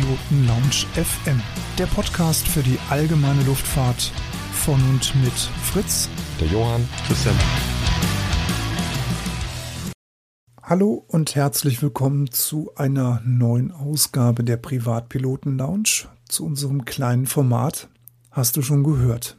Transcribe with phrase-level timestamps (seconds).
[0.00, 1.42] Privatpiloten Lounge FM,
[1.78, 4.12] der Podcast für die allgemeine Luftfahrt
[4.52, 6.08] von und mit Fritz,
[6.40, 7.34] der Johann, Christian.
[10.62, 17.88] Hallo und herzlich willkommen zu einer neuen Ausgabe der Privatpiloten Lounge, zu unserem kleinen Format.
[18.30, 19.36] Hast du schon gehört?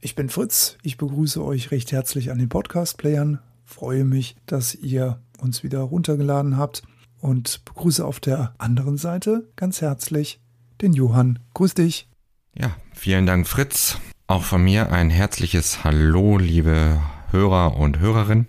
[0.00, 5.22] Ich bin Fritz, ich begrüße euch recht herzlich an den Podcast-Playern, freue mich, dass ihr
[5.40, 6.82] uns wieder runtergeladen habt
[7.22, 10.40] und begrüße auf der anderen Seite ganz herzlich
[10.80, 11.38] den Johann.
[11.54, 12.08] Grüß dich.
[12.54, 13.98] Ja, vielen Dank, Fritz.
[14.26, 18.48] Auch von mir ein herzliches Hallo, liebe Hörer und Hörerinnen.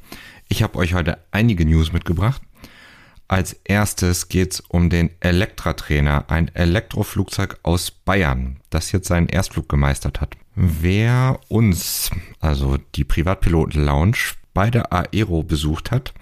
[0.49, 2.41] Ich habe euch heute einige News mitgebracht.
[3.27, 9.69] Als erstes geht es um den Elektra-Trainer, ein Elektroflugzeug aus Bayern, das jetzt seinen Erstflug
[9.69, 10.35] gemeistert hat.
[10.55, 16.13] Wer uns, also die Privatpiloten-Lounge, bei der Aero besucht hat,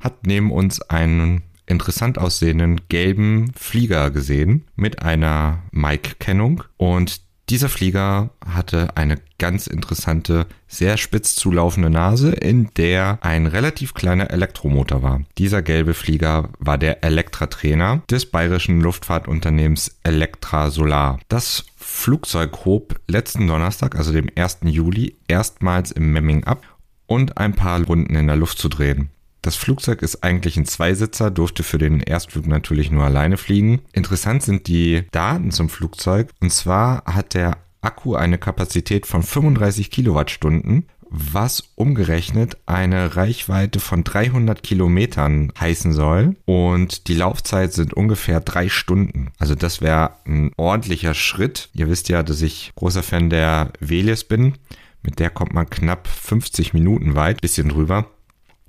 [0.00, 8.30] hat neben uns einen interessant aussehenden gelben Flieger gesehen mit einer Mic-Kennung und dieser Flieger
[8.46, 15.20] hatte eine ganz interessante, sehr spitz zulaufende Nase, in der ein relativ kleiner Elektromotor war.
[15.36, 21.20] Dieser gelbe Flieger war der Elektra-Trainer des bayerischen Luftfahrtunternehmens Elektra Solar.
[21.28, 24.60] Das Flugzeug hob letzten Donnerstag, also dem 1.
[24.62, 26.62] Juli, erstmals im Memming ab
[27.06, 29.10] und ein paar Runden in der Luft zu drehen.
[29.44, 33.82] Das Flugzeug ist eigentlich ein Zweisitzer, durfte für den Erstflug natürlich nur alleine fliegen.
[33.92, 36.30] Interessant sind die Daten zum Flugzeug.
[36.40, 44.02] Und zwar hat der Akku eine Kapazität von 35 Kilowattstunden, was umgerechnet eine Reichweite von
[44.02, 46.36] 300 Kilometern heißen soll.
[46.46, 49.30] Und die Laufzeit sind ungefähr drei Stunden.
[49.38, 51.68] Also das wäre ein ordentlicher Schritt.
[51.74, 54.54] Ihr wisst ja, dass ich großer Fan der Velis bin.
[55.02, 58.06] Mit der kommt man knapp 50 Minuten weit, bisschen drüber.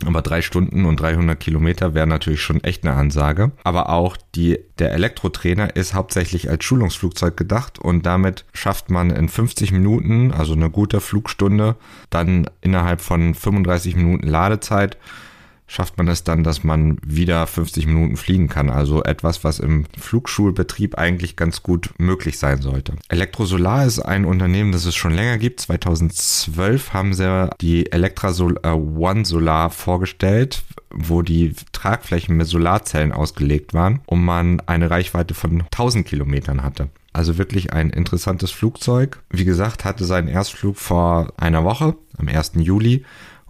[0.03, 3.53] Aber drei Stunden und 300 Kilometer wäre natürlich schon echt eine Ansage.
[3.63, 9.29] Aber auch die, der Elektrotrainer ist hauptsächlich als Schulungsflugzeug gedacht und damit schafft man in
[9.29, 11.77] 50 Minuten, also eine gute Flugstunde,
[12.09, 14.97] dann innerhalb von 35 Minuten Ladezeit
[15.67, 18.69] schafft man es dann, dass man wieder 50 Minuten fliegen kann.
[18.69, 22.93] Also etwas, was im Flugschulbetrieb eigentlich ganz gut möglich sein sollte.
[23.09, 25.59] Elektrosolar ist ein Unternehmen, das es schon länger gibt.
[25.61, 33.73] 2012 haben sie die Elektra äh, One Solar vorgestellt, wo die Tragflächen mit Solarzellen ausgelegt
[33.73, 36.89] waren und man eine Reichweite von 1000 Kilometern hatte.
[37.13, 39.21] Also wirklich ein interessantes Flugzeug.
[39.29, 42.53] Wie gesagt, hatte seinen Erstflug vor einer Woche, am 1.
[42.55, 43.05] Juli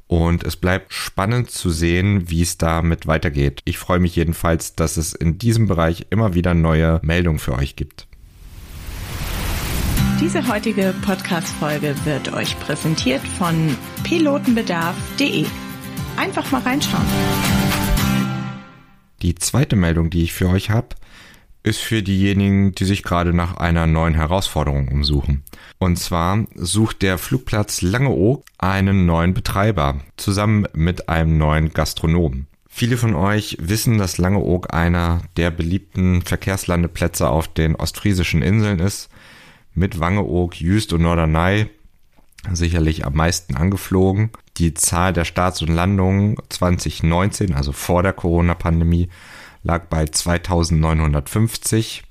[0.07, 3.61] und es bleibt spannend zu sehen, wie es damit weitergeht.
[3.65, 7.75] Ich freue mich jedenfalls, dass es in diesem Bereich immer wieder neue Meldungen für euch
[7.75, 8.07] gibt.
[10.21, 15.45] Diese heutige Podcast-Folge wird euch präsentiert von pilotenbedarf.de.
[16.15, 17.05] Einfach mal reinschauen.
[19.21, 20.89] Die zweite Meldung, die ich für euch habe,
[21.65, 25.43] ist für diejenigen, die sich gerade nach einer neuen Herausforderung umsuchen.
[25.79, 32.45] Und zwar sucht der Flugplatz Langeoog einen neuen Betreiber zusammen mit einem neuen Gastronomen.
[32.69, 39.09] Viele von euch wissen, dass Langeoog einer der beliebten Verkehrslandeplätze auf den ostfriesischen Inseln ist,
[39.73, 41.67] mit Wangeoog, Jüst und Norderney
[42.53, 44.29] sicherlich am meisten angeflogen.
[44.57, 49.09] Die Zahl der Starts und Landungen 2019, also vor der Corona-Pandemie,
[49.65, 52.03] lag bei 2950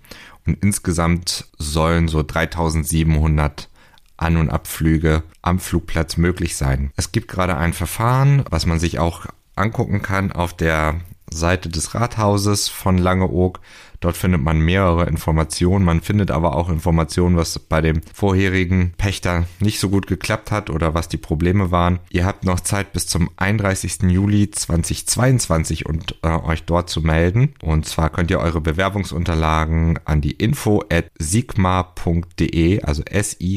[0.46, 3.70] und insgesamt sollen so 3700
[4.16, 6.92] An- und Abflüge am Flugplatz möglich sein.
[6.96, 9.26] Es gibt gerade ein Verfahren, was man sich auch
[9.56, 11.00] angucken kann auf der
[11.32, 13.60] Seite des Rathauses von Langeoog.
[14.04, 15.82] Dort findet man mehrere Informationen.
[15.82, 20.68] Man findet aber auch Informationen, was bei dem vorherigen Pächter nicht so gut geklappt hat
[20.68, 22.00] oder was die Probleme waren.
[22.10, 24.02] Ihr habt noch Zeit bis zum 31.
[24.02, 27.54] Juli 2022 und äh, euch dort zu melden.
[27.62, 33.54] Und zwar könnt ihr eure Bewerbungsunterlagen an die info at sigma.de, also s-i-k-m-a.de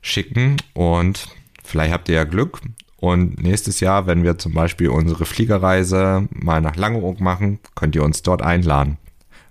[0.00, 1.28] schicken und
[1.68, 2.62] Vielleicht habt ihr ja Glück
[3.00, 8.02] und nächstes Jahr, wenn wir zum Beispiel unsere Fliegerreise mal nach Langeoog machen, könnt ihr
[8.02, 8.98] uns dort einladen.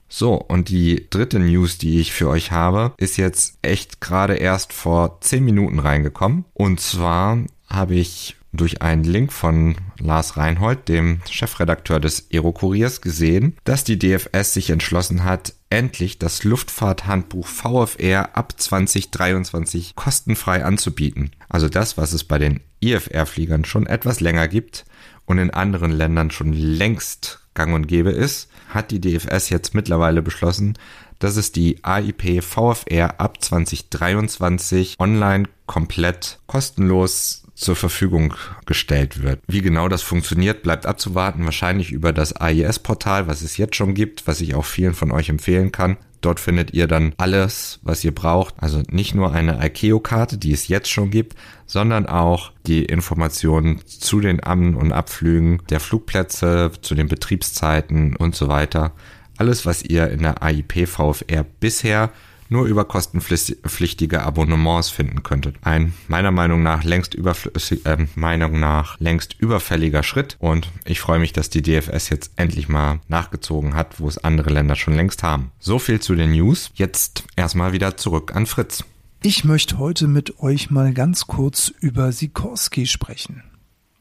[0.10, 4.72] So, und die dritte News, die ich für euch habe, ist jetzt echt gerade erst
[4.72, 6.46] vor 10 Minuten reingekommen.
[6.54, 7.40] Und zwar
[7.70, 14.00] habe ich durch einen Link von Lars Reinhold, dem Chefredakteur des Aero-Kuriers, gesehen, dass die
[14.00, 21.32] DFS sich entschlossen hat, endlich das Luftfahrthandbuch VFR ab 2023 kostenfrei anzubieten.
[21.50, 24.86] Also das, was es bei den IFR-Fliegern schon etwas länger gibt
[25.26, 30.22] und in anderen Ländern schon längst gang und gäbe ist, hat die DFS jetzt mittlerweile
[30.22, 30.78] beschlossen,
[31.20, 38.36] dass es die AIP VFR ab 2023 online komplett kostenlos zur Verfügung
[38.68, 39.42] gestellt wird.
[39.48, 41.44] Wie genau das funktioniert, bleibt abzuwarten.
[41.46, 45.30] Wahrscheinlich über das AIS-Portal, was es jetzt schon gibt, was ich auch vielen von euch
[45.30, 45.98] empfehlen kann.
[46.22, 48.56] Dort findet ihr dann alles, was ihr braucht.
[48.58, 51.36] Also nicht nur eine ICAO-Karte, die es jetzt schon gibt,
[51.66, 58.36] sondern auch die Informationen zu den An- und Abflügen der Flugplätze, zu den Betriebszeiten und
[58.36, 58.94] so weiter.
[59.38, 62.12] Alles, was ihr in der AIP VFR bisher
[62.50, 65.56] nur über kostenpflichtige Abonnements finden könntet.
[65.62, 71.20] Ein meiner Meinung nach längst überflüssig, äh, Meinung nach längst überfälliger Schritt und ich freue
[71.20, 75.24] mich, dass die DFS jetzt endlich mal nachgezogen hat, wo es andere Länder schon längst
[75.24, 75.52] haben.
[75.60, 76.72] So viel zu den News.
[76.76, 78.84] Jetzt erstmal wieder zurück an Fritz.
[79.24, 83.44] Ich möchte heute mit euch mal ganz kurz über Sikorski sprechen.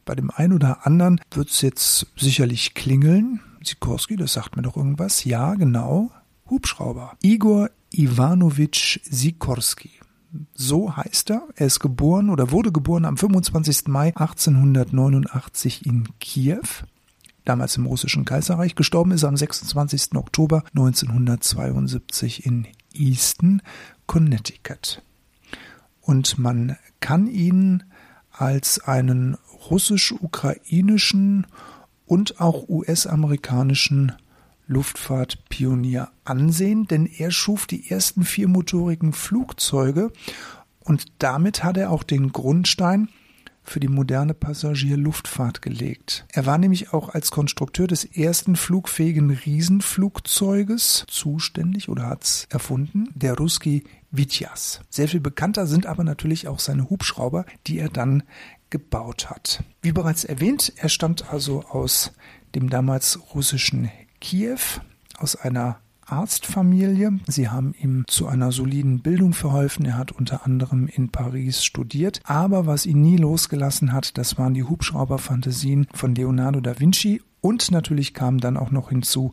[0.05, 3.41] Bei dem einen oder anderen wird es jetzt sicherlich klingeln.
[3.63, 5.25] Sikorski, das sagt mir doch irgendwas.
[5.25, 6.11] Ja, genau.
[6.49, 7.17] Hubschrauber.
[7.21, 9.91] Igor Ivanovich Sikorski.
[10.53, 11.47] So heißt er.
[11.55, 13.87] Er ist geboren oder wurde geboren am 25.
[13.87, 16.61] Mai 1889 in Kiew,
[17.45, 18.75] damals im russischen Kaiserreich.
[18.75, 20.15] Gestorben ist er am 26.
[20.15, 23.61] Oktober 1972 in Easton,
[24.05, 25.01] Connecticut.
[26.01, 27.83] Und man kann ihn
[28.31, 29.37] als einen
[29.69, 31.47] russisch-ukrainischen
[32.05, 34.13] und auch US-amerikanischen
[34.67, 40.11] Luftfahrtpionier ansehen, denn er schuf die ersten viermotorigen Flugzeuge
[40.79, 43.09] und damit hat er auch den Grundstein
[43.67, 46.25] für die moderne Passagierluftfahrt gelegt.
[46.31, 53.09] Er war nämlich auch als Konstrukteur des ersten flugfähigen Riesenflugzeuges zuständig oder hat es erfunden,
[53.13, 54.79] der Ruski Vityas.
[54.89, 58.23] Sehr viel bekannter sind aber natürlich auch seine Hubschrauber, die er dann
[58.69, 59.63] gebaut hat.
[59.81, 62.13] Wie bereits erwähnt, er stammt also aus
[62.55, 64.59] dem damals russischen Kiew
[65.17, 67.19] aus einer Arztfamilie.
[67.27, 69.85] Sie haben ihm zu einer soliden Bildung verholfen.
[69.85, 72.21] Er hat unter anderem in Paris studiert.
[72.23, 77.21] Aber was ihn nie losgelassen hat, das waren die Hubschrauberfantasien von Leonardo da Vinci.
[77.41, 79.31] Und natürlich kam dann auch noch hinzu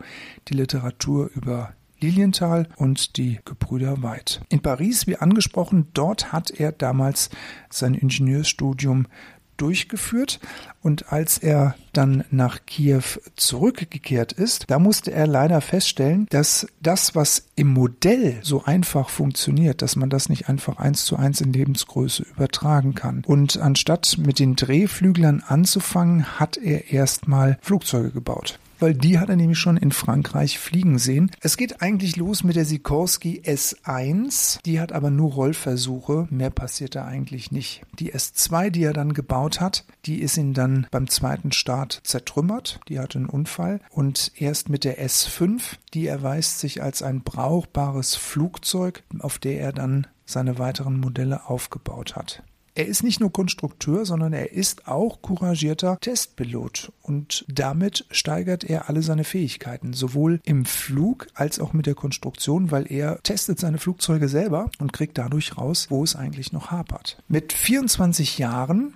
[0.48, 4.40] die Literatur über Lilienthal und die Gebrüder White.
[4.48, 7.30] In Paris, wie angesprochen, dort hat er damals
[7.70, 9.06] sein Ingenieurstudium
[9.56, 10.40] durchgeführt
[10.82, 13.02] und als er dann nach Kiew
[13.36, 19.80] zurückgekehrt ist, da musste er leider feststellen, dass das, was im Modell so einfach funktioniert,
[19.80, 23.22] dass man das nicht einfach eins zu eins in Lebensgröße übertragen kann.
[23.26, 29.36] Und anstatt mit den Drehflüglern anzufangen, hat er erstmal Flugzeuge gebaut weil die hat er
[29.36, 31.30] nämlich schon in Frankreich fliegen sehen.
[31.40, 36.94] Es geht eigentlich los mit der Sikorsky S1, die hat aber nur Rollversuche, mehr passiert
[36.94, 37.80] da eigentlich nicht.
[37.98, 42.78] Die S2, die er dann gebaut hat, die ist ihn dann beim zweiten Start zertrümmert,
[42.90, 45.62] die hatte einen Unfall und erst mit der S5,
[45.94, 52.16] die erweist sich als ein brauchbares Flugzeug, auf der er dann seine weiteren Modelle aufgebaut
[52.16, 52.42] hat.
[52.76, 58.88] Er ist nicht nur Konstrukteur, sondern er ist auch couragierter Testpilot und damit steigert er
[58.88, 63.78] alle seine Fähigkeiten, sowohl im Flug als auch mit der Konstruktion, weil er testet seine
[63.78, 67.22] Flugzeuge selber und kriegt dadurch raus, wo es eigentlich noch hapert.
[67.28, 68.94] Mit 24 Jahren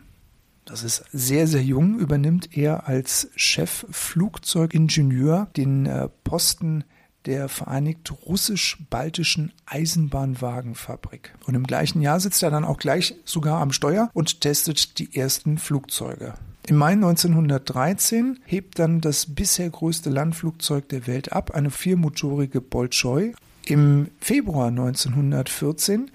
[0.64, 6.82] das ist sehr, sehr jung, übernimmt er als Chefflugzeugingenieur den äh, Posten
[7.26, 11.34] der Vereinigt Russisch-Baltischen Eisenbahnwagenfabrik.
[11.46, 15.14] Und im gleichen Jahr sitzt er dann auch gleich sogar am Steuer und testet die
[15.16, 16.34] ersten Flugzeuge.
[16.66, 23.32] Im Mai 1913 hebt dann das bisher größte Landflugzeug der Welt ab, eine viermotorige Bolschoi.
[23.64, 26.10] Im Februar 1914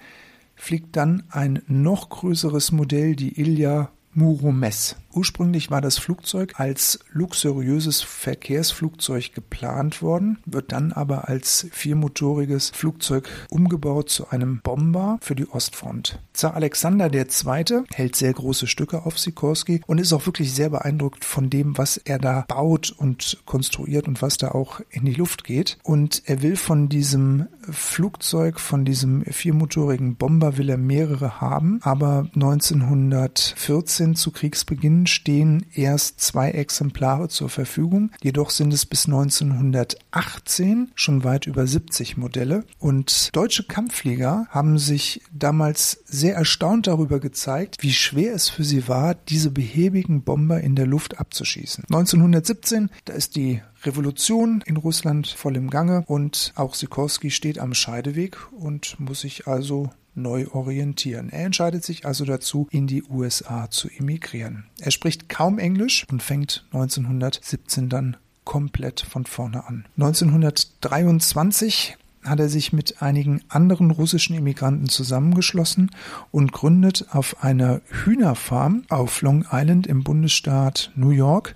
[0.54, 4.96] fliegt dann ein noch größeres Modell, die Ilja Muromess.
[5.14, 13.28] Ursprünglich war das Flugzeug als luxuriöses Verkehrsflugzeug geplant worden, wird dann aber als viermotoriges Flugzeug
[13.48, 16.18] umgebaut zu einem Bomber für die Ostfront.
[16.32, 17.84] Zar Alexander II.
[17.94, 21.96] hält sehr große Stücke auf Sikorsky und ist auch wirklich sehr beeindruckt von dem, was
[21.96, 25.78] er da baut und konstruiert und was da auch in die Luft geht.
[25.84, 32.28] Und er will von diesem Flugzeug, von diesem viermotorigen Bomber will er mehrere haben, aber
[32.34, 38.10] 1914 zu Kriegsbeginn stehen erst zwei Exemplare zur Verfügung.
[38.22, 42.64] Jedoch sind es bis 1918 schon weit über 70 Modelle.
[42.78, 48.88] Und deutsche Kampfflieger haben sich damals sehr erstaunt darüber gezeigt, wie schwer es für sie
[48.88, 51.84] war, diese behäbigen Bomber in der Luft abzuschießen.
[51.84, 57.74] 1917, da ist die Revolution in Russland voll im Gange und auch Sikorski steht am
[57.74, 61.30] Scheideweg und muss sich also neu orientieren.
[61.30, 64.66] Er entscheidet sich also dazu, in die USA zu emigrieren.
[64.80, 69.86] Er spricht kaum Englisch und fängt 1917 dann komplett von vorne an.
[69.96, 75.90] 1923 hat er sich mit einigen anderen russischen Immigranten zusammengeschlossen
[76.30, 81.54] und gründet auf einer Hühnerfarm auf Long Island im Bundesstaat New York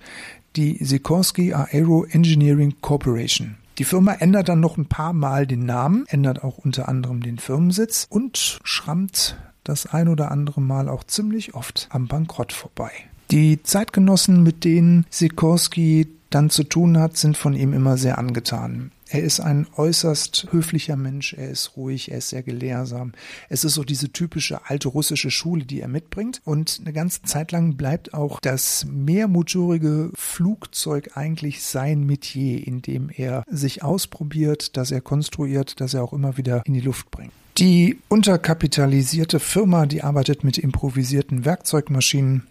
[0.56, 3.56] die Sikorsky Aero Engineering Corporation.
[3.78, 7.38] Die Firma ändert dann noch ein paar Mal den Namen, ändert auch unter anderem den
[7.38, 12.90] Firmensitz und schrammt das ein oder andere Mal auch ziemlich oft am Bankrott vorbei.
[13.30, 18.90] Die Zeitgenossen, mit denen Sikorsky dann zu tun hat, sind von ihm immer sehr angetan.
[19.10, 23.12] Er ist ein äußerst höflicher Mensch, er ist ruhig, er ist sehr gelehrsam.
[23.48, 26.42] Es ist so diese typische alte russische Schule, die er mitbringt.
[26.44, 33.10] Und eine ganze Zeit lang bleibt auch das mehrmotorige Flugzeug eigentlich sein Metier, in dem
[33.14, 37.32] er sich ausprobiert, das er konstruiert, das er auch immer wieder in die Luft bringt.
[37.56, 42.46] Die unterkapitalisierte Firma, die arbeitet mit improvisierten Werkzeugmaschinen.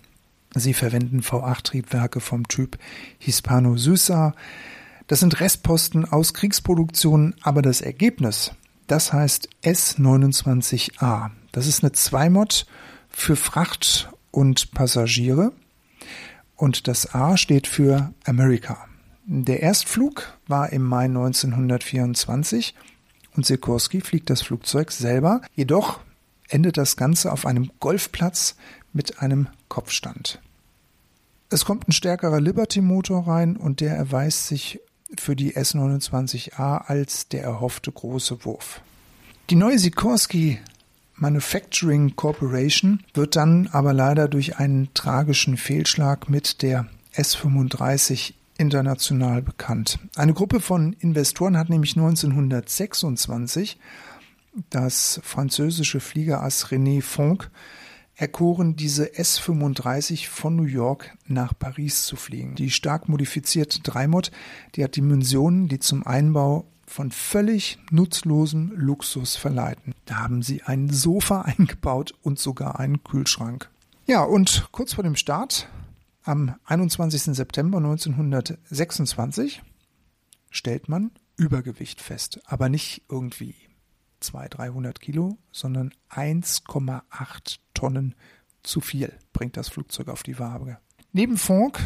[0.56, 2.78] Sie verwenden V8-Triebwerke vom Typ
[3.20, 4.34] Hispano Suiza.
[5.08, 8.52] Das sind Restposten aus Kriegsproduktionen, aber das Ergebnis,
[8.88, 11.32] das heißt S29A.
[11.54, 12.66] Das ist eine Zweimod
[13.10, 15.54] für Fracht und Passagiere
[16.58, 18.86] und das A steht für America.
[19.26, 22.76] Der Erstflug war im Mai 1924
[23.36, 25.42] und Sikorsky fliegt das Flugzeug selber.
[25.54, 26.02] Jedoch
[26.50, 28.56] endet das Ganze auf einem Golfplatz
[28.92, 30.42] mit einem Kopfstand.
[31.50, 34.82] Es kommt ein stärkerer Liberty-Motor rein und der erweist sich
[35.18, 38.82] für die S29A als der erhoffte große Wurf.
[39.50, 40.60] Die neue Sikorsky
[41.16, 50.00] Manufacturing Corporation wird dann aber leider durch einen tragischen Fehlschlag mit der S35 international bekannt.
[50.16, 53.80] Eine Gruppe von Investoren hat nämlich 1926
[54.70, 57.50] das französische Fliegerass René Fonck
[58.18, 62.56] erkoren, diese S-35 von New York nach Paris zu fliegen.
[62.56, 64.32] Die stark modifizierte Dreimod,
[64.76, 69.94] die hat Dimensionen, die zum Einbau von völlig nutzlosem Luxus verleiten.
[70.06, 73.70] Da haben sie ein Sofa eingebaut und sogar einen Kühlschrank.
[74.08, 75.70] Ja, und kurz vor dem Start,
[76.24, 77.36] am 21.
[77.36, 79.62] September 1926,
[80.50, 83.56] stellt man Übergewicht fest, aber nicht irgendwie
[84.20, 88.16] 200, 300 Kilo, sondern 1,8 Tonnen
[88.64, 90.78] zu viel bringt das Flugzeug auf die Waage.
[91.14, 91.80] Neben Funk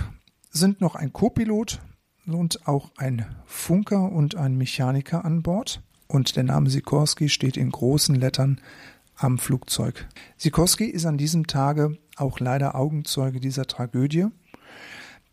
[0.50, 1.80] sind noch ein Co-Pilot
[2.26, 5.82] und auch ein Funker und ein Mechaniker an Bord.
[6.08, 8.60] Und der Name Sikorsky steht in großen Lettern
[9.16, 10.08] am Flugzeug.
[10.38, 14.28] Sikorsky ist an diesem Tage auch leider Augenzeuge dieser Tragödie,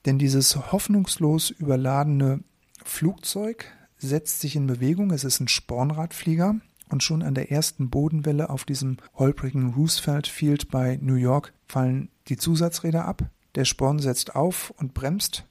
[0.07, 2.45] denn dieses hoffnungslos überladene
[2.85, 5.11] Flugzeug setzt sich in Bewegung.
[5.11, 6.57] Es ist ein Spornradflieger
[6.91, 12.09] und schon an der ersten Bodenwelle auf diesem holprigen Roosevelt Field bei New York fallen
[12.29, 13.23] die Zusatzräder ab.
[13.55, 15.45] Der Sporn setzt auf und bremst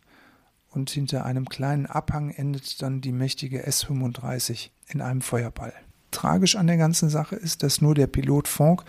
[0.70, 5.74] und hinter einem kleinen Abhang endet dann die mächtige S-35 in einem Feuerball.
[6.12, 8.86] Tragisch an der ganzen Sache ist, dass nur der Pilot Fonck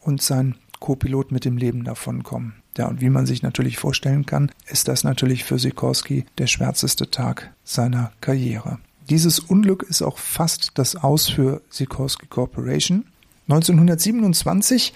[0.00, 2.54] und sein Co-Pilot mit dem Leben davonkommen.
[2.76, 7.10] Ja, und wie man sich natürlich vorstellen kann, ist das natürlich für Sikorsky der schwärzeste
[7.10, 8.78] Tag seiner Karriere.
[9.10, 13.04] Dieses Unglück ist auch fast das Aus für Sikorsky Corporation.
[13.48, 14.94] 1927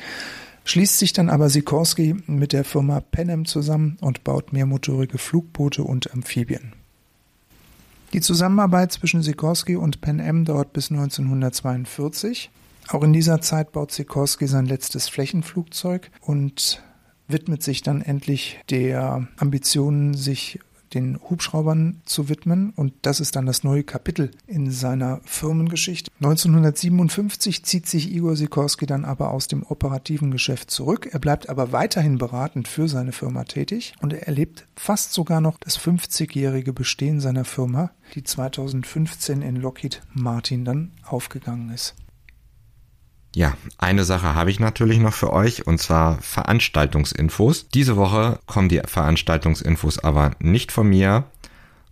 [0.64, 6.12] schließt sich dann aber Sikorsky mit der Firma Panem zusammen und baut mehrmotorige Flugboote und
[6.12, 6.72] Amphibien.
[8.14, 12.50] Die Zusammenarbeit zwischen Sikorsky und Pan Am dauert bis 1942.
[12.88, 16.82] Auch in dieser Zeit baut Sikorsky sein letztes Flächenflugzeug und
[17.28, 20.60] widmet sich dann endlich der Ambition, sich
[20.94, 22.72] den Hubschraubern zu widmen.
[22.76, 26.10] Und das ist dann das neue Kapitel in seiner Firmengeschichte.
[26.20, 31.08] 1957 zieht sich Igor Sikorsky dann aber aus dem operativen Geschäft zurück.
[31.10, 35.58] Er bleibt aber weiterhin beratend für seine Firma tätig und er erlebt fast sogar noch
[35.58, 41.94] das 50-jährige Bestehen seiner Firma, die 2015 in Lockheed Martin dann aufgegangen ist.
[43.38, 47.68] Ja, eine Sache habe ich natürlich noch für euch und zwar Veranstaltungsinfos.
[47.68, 51.22] Diese Woche kommen die Veranstaltungsinfos aber nicht von mir,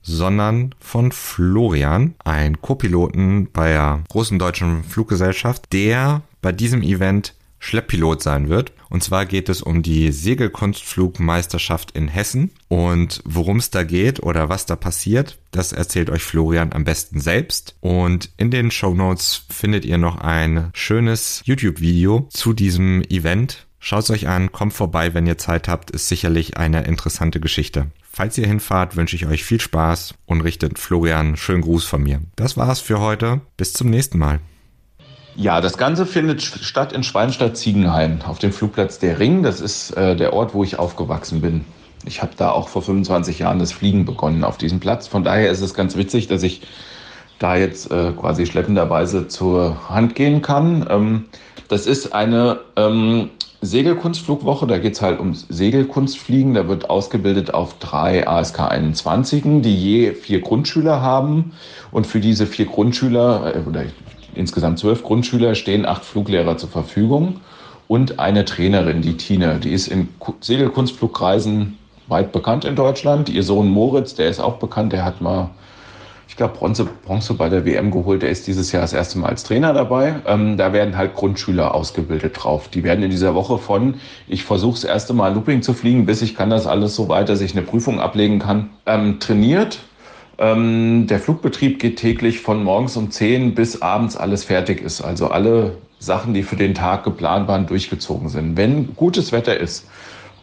[0.03, 8.23] sondern von Florian, ein Co-Piloten bei der großen deutschen Fluggesellschaft, der bei diesem Event Schlepppilot
[8.23, 8.73] sein wird.
[8.89, 12.51] Und zwar geht es um die Segelkunstflugmeisterschaft in Hessen.
[12.69, 17.21] Und worum es da geht oder was da passiert, das erzählt euch Florian am besten
[17.21, 17.77] selbst.
[17.81, 23.67] Und in den Show Notes findet ihr noch ein schönes YouTube-Video zu diesem Event.
[23.79, 27.87] Schaut es euch an, kommt vorbei, wenn ihr Zeit habt, ist sicherlich eine interessante Geschichte.
[28.03, 32.23] Falls ihr hinfahrt, wünsche ich euch viel Spaß und richtet Florian schönen Gruß von mir.
[32.35, 33.43] Das war's für heute.
[33.57, 34.41] Bis zum nächsten Mal.
[35.38, 39.43] Ja, das Ganze findet statt in Schweinstadt-Ziegenhain auf dem Flugplatz Der Ring.
[39.43, 41.66] Das ist äh, der Ort, wo ich aufgewachsen bin.
[42.07, 45.09] Ich habe da auch vor 25 Jahren das Fliegen begonnen auf diesem Platz.
[45.09, 46.62] Von daher ist es ganz witzig, dass ich
[47.38, 50.87] da jetzt äh, quasi schleppenderweise zur Hand gehen kann.
[50.88, 51.25] Ähm,
[51.69, 53.28] das ist eine ähm,
[53.61, 56.55] Segelkunstflugwoche, da geht es halt um Segelkunstfliegen.
[56.55, 61.52] Da wird ausgebildet auf drei ASK 21, die je vier Grundschüler haben.
[61.90, 63.85] Und für diese vier Grundschüler äh, oder
[64.37, 67.40] insgesamt zwölf Grundschüler stehen acht Fluglehrer zur Verfügung
[67.88, 69.59] und eine Trainerin, die Tine.
[69.62, 70.09] Die ist in
[70.40, 71.78] Segelkunstflugkreisen
[72.09, 73.28] weit bekannt in Deutschland.
[73.28, 75.50] Ihr Sohn Moritz, der ist auch bekannt, der hat mal
[76.28, 78.21] ich glaube, Bronze, Bronze bei der WM geholt.
[78.21, 80.16] Der ist dieses Jahr das erste Mal als Trainer dabei.
[80.26, 82.69] Ähm, da werden halt Grundschüler ausgebildet drauf.
[82.69, 83.95] Die werden in dieser Woche von,
[84.28, 87.31] ich versuche das erste Mal Looping zu fliegen, bis ich kann das alles so weit,
[87.31, 89.78] dass ich eine Prüfung ablegen kann, ähm, trainiert.
[90.38, 95.00] Ähm, der Flugbetrieb geht täglich von morgens um 10 bis abends alles fertig ist.
[95.00, 98.57] Also alle Sachen, die für den Tag geplant waren, durchgezogen sind.
[98.57, 99.87] Wenn gutes Wetter ist,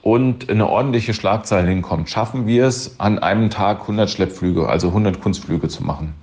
[0.04, 5.22] und eine ordentliche Schlagzeile hinkommt, schaffen wir es, an einem Tag 100 Schleppflüge, also 100
[5.22, 6.14] Kunstflüge zu machen.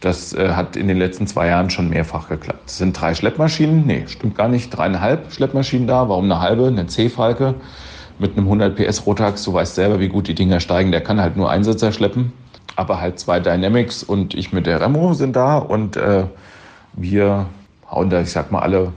[0.00, 2.62] Das äh, hat in den letzten zwei Jahren schon mehrfach geklappt.
[2.66, 6.08] Es sind drei Schleppmaschinen, nee, stimmt gar nicht, dreieinhalb Schleppmaschinen da.
[6.08, 6.66] Warum eine halbe?
[6.66, 7.54] Eine C-Falke
[8.18, 9.44] mit einem 100 PS Rotax.
[9.44, 10.90] Du weißt selber, wie gut die Dinger steigen.
[10.90, 12.32] Der kann halt nur Einsitzer schleppen,
[12.78, 16.24] aber halt zwei Dynamics und ich mit der Remo sind da und äh,
[16.92, 17.46] wir
[17.90, 18.92] hauen da, ich sag mal, alle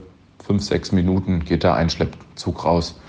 [0.46, 3.00] fünf, sechs Minuten geht da ein Schleppzug raus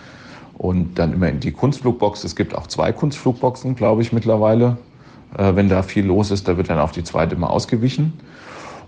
[0.57, 2.23] und dann immer in die Kunstflugbox.
[2.23, 4.77] Es gibt auch zwei Kunstflugboxen, glaube ich, mittlerweile.
[5.37, 8.13] Äh, wenn da viel los ist, da wird dann auf die zweite immer ausgewichen.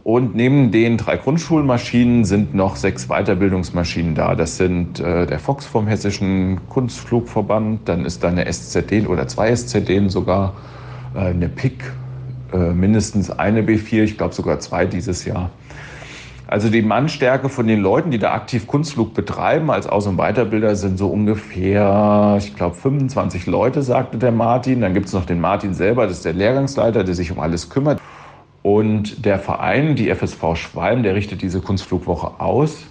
[0.04, 4.34] Und neben den drei Grundschulmaschinen sind noch sechs Weiterbildungsmaschinen da.
[4.34, 9.52] Das sind äh, der Fox vom Hessischen Kunstflugverband, dann ist da eine SZD oder zwei
[9.52, 10.54] SZD sogar,
[11.16, 11.92] eine PIC,
[12.54, 15.50] äh, mindestens eine B4, ich glaube sogar zwei dieses Jahr.
[16.48, 20.76] Also die Mannstärke von den Leuten, die da aktiv Kunstflug betreiben als Aus- und Weiterbilder,
[20.76, 24.82] sind so ungefähr, ich glaube, 25 Leute, sagte der Martin.
[24.82, 27.70] Dann gibt es noch den Martin selber, das ist der Lehrgangsleiter, der sich um alles
[27.72, 28.00] kümmert.
[28.62, 32.86] Und der Verein, die FSV Schwalm, der richtet diese Kunstflugwoche aus.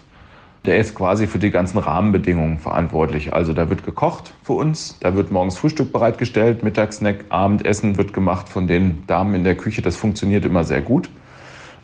[0.66, 3.34] Der ist quasi für die ganzen Rahmenbedingungen verantwortlich.
[3.34, 8.48] Also da wird gekocht für uns, da wird morgens Frühstück bereitgestellt, Mittagssnack, Abendessen wird gemacht
[8.48, 9.82] von den Damen in der Küche.
[9.82, 11.10] Das funktioniert immer sehr gut.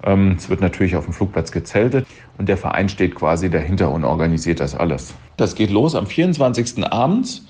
[0.03, 2.07] Ähm, es wird natürlich auf dem Flugplatz gezeltet
[2.39, 5.13] und der Verein steht quasi dahinter und organisiert das alles.
[5.37, 6.83] Das geht los am 24.
[6.91, 7.43] abends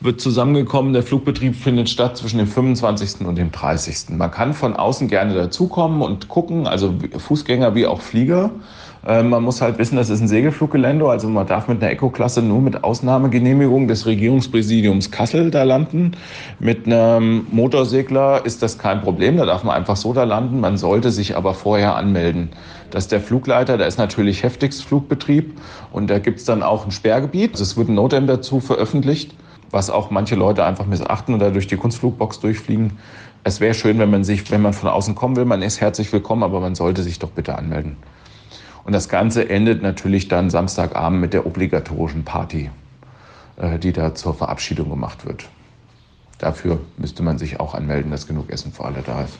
[0.00, 0.92] wird zusammengekommen.
[0.92, 3.26] Der Flugbetrieb findet statt zwischen dem 25.
[3.26, 4.10] und dem 30.
[4.10, 8.50] Man kann von außen gerne dazukommen und gucken, also Fußgänger wie auch Flieger.
[9.06, 12.42] Ähm, man muss halt wissen, das ist ein Segelfluggelände, also man darf mit einer Eco-Klasse
[12.42, 16.12] nur mit Ausnahmegenehmigung des Regierungspräsidiums Kassel da landen.
[16.58, 20.60] Mit einem Motorsegler ist das kein Problem, da darf man einfach so da landen.
[20.60, 22.50] Man sollte sich aber vorher anmelden.
[22.90, 25.52] Das ist der Flugleiter, da ist natürlich heftigst Flugbetrieb
[25.92, 27.60] und da gibt es dann auch ein Sperrgebiet.
[27.60, 29.34] Es wird ein Notem dazu veröffentlicht,
[29.70, 32.98] was auch manche Leute einfach missachten und da durch die Kunstflugbox durchfliegen.
[33.44, 36.12] Es wäre schön, wenn man sich, wenn man von außen kommen will, man ist herzlich
[36.12, 37.96] willkommen, aber man sollte sich doch bitte anmelden.
[38.88, 42.70] Und das Ganze endet natürlich dann Samstagabend mit der obligatorischen Party,
[43.58, 45.44] äh, die da zur Verabschiedung gemacht wird.
[46.38, 49.38] Dafür müsste man sich auch anmelden, dass genug Essen für alle da ist.